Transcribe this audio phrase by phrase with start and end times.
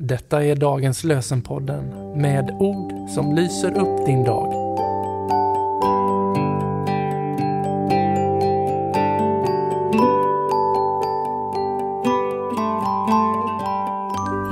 [0.00, 4.52] Detta är dagens lösenpodden med ord som lyser upp din dag.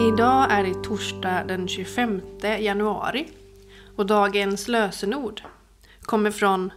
[0.08, 2.20] Idag är det torsdag den 25
[2.60, 3.28] januari
[3.96, 5.42] och dagens lösenord
[6.00, 6.72] kommer från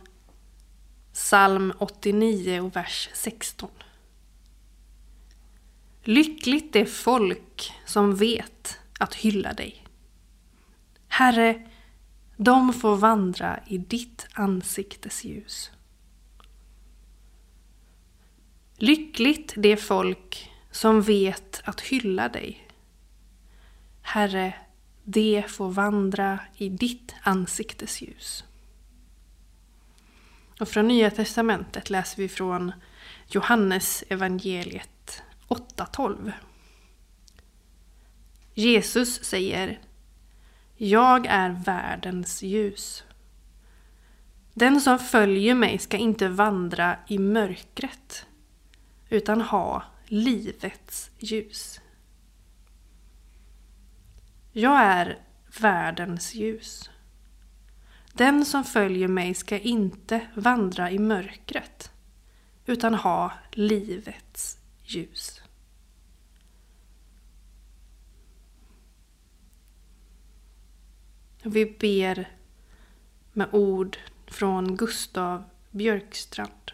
[1.14, 3.70] psalm 89 och vers 16.
[6.04, 8.59] Lyckligt det folk som vet
[9.00, 9.86] att hylla dig.
[11.08, 11.68] Herre,
[12.38, 15.72] de får vandra i ditt ansiktes ljus.
[18.78, 22.68] Lyckligt det folk som vet att hylla dig.
[24.02, 24.54] Herre,
[25.04, 28.44] de får vandra i ditt ansiktes ljus.
[30.60, 32.72] Och från Nya Testamentet läser vi från
[33.28, 36.32] Johannes evangeliet 8.12.
[38.60, 39.80] Jesus säger
[40.76, 43.04] Jag är världens ljus.
[44.54, 48.26] Den som följer mig ska inte vandra i mörkret
[49.10, 51.82] utan ha livets ljus.
[54.52, 55.20] Jag är
[55.60, 56.90] världens ljus.
[58.14, 61.92] Den som följer mig ska inte vandra i mörkret
[62.66, 65.42] utan ha livets ljus.
[71.52, 72.30] Vi ber
[73.34, 73.98] med ord
[74.28, 76.72] från Gustav Björkstrand.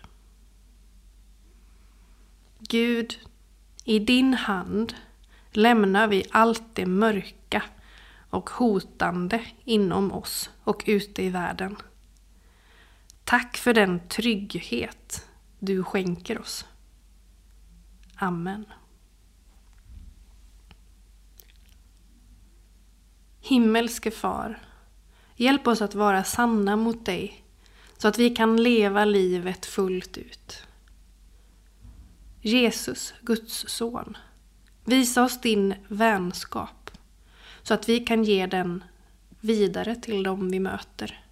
[2.59, 3.20] Gud,
[3.84, 4.94] i din hand
[5.52, 7.64] lämnar vi allt det mörka
[8.30, 11.76] och hotande inom oss och ute i världen.
[13.23, 16.66] Tack för den trygghet du skänker oss.
[18.16, 18.66] Amen.
[23.47, 24.59] Himmelske Far,
[25.35, 27.43] hjälp oss att vara sanna mot dig
[27.97, 30.63] så att vi kan leva livet fullt ut.
[32.41, 34.17] Jesus, Guds son,
[34.85, 36.91] visa oss din vänskap
[37.63, 38.84] så att vi kan ge den
[39.39, 41.23] vidare till dem vi möter.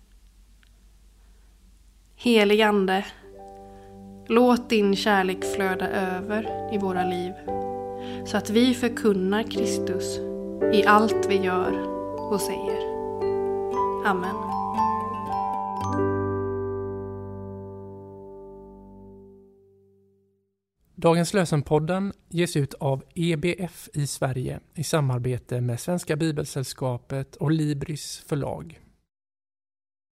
[2.16, 3.06] Helig Ande,
[4.28, 7.34] låt din kärlek flöda över i våra liv
[8.28, 10.20] så att vi förkunnar Kristus
[10.74, 12.94] i allt vi gör och säger.
[14.06, 14.36] Amen.
[20.96, 28.24] Dagens lösenpodden ges ut av EBF i Sverige i samarbete med Svenska Bibelsällskapet och Libris
[28.28, 28.83] förlag.